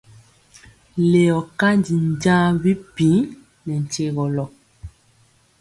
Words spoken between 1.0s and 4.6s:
Leyɔ kanji njaŋ bipiiŋ nɛ nkyegɔlɔ.